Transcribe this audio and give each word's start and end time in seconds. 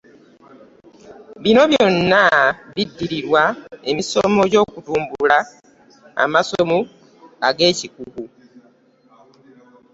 Bino 1.43 1.61
byonna 1.71 2.21
biddirirwa 2.75 3.43
emisomo 3.89 4.41
g’okutumbula 4.51 5.39
amasomo 6.23 6.77
ag’ekikugu. 7.47 8.23